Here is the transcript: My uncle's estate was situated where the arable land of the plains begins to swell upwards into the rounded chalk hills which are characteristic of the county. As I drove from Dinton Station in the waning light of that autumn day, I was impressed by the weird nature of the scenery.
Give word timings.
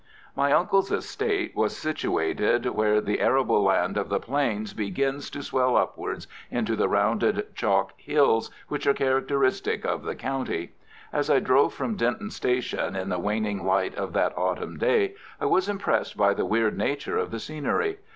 My 0.35 0.51
uncle's 0.51 0.91
estate 0.91 1.55
was 1.55 1.77
situated 1.77 2.65
where 2.65 2.99
the 3.01 3.19
arable 3.19 3.61
land 3.61 3.97
of 3.97 4.09
the 4.09 4.19
plains 4.19 4.73
begins 4.73 5.29
to 5.29 5.43
swell 5.43 5.77
upwards 5.77 6.27
into 6.49 6.75
the 6.75 6.89
rounded 6.89 7.53
chalk 7.53 7.93
hills 7.97 8.49
which 8.67 8.87
are 8.87 8.95
characteristic 8.95 9.85
of 9.85 10.01
the 10.01 10.15
county. 10.15 10.73
As 11.13 11.29
I 11.29 11.37
drove 11.39 11.75
from 11.75 11.97
Dinton 11.97 12.31
Station 12.31 12.95
in 12.95 13.09
the 13.09 13.19
waning 13.19 13.63
light 13.63 13.93
of 13.93 14.13
that 14.13 14.35
autumn 14.35 14.79
day, 14.79 15.13
I 15.39 15.45
was 15.45 15.69
impressed 15.69 16.17
by 16.17 16.33
the 16.33 16.47
weird 16.47 16.75
nature 16.75 17.19
of 17.19 17.29
the 17.29 17.39
scenery. 17.39 17.99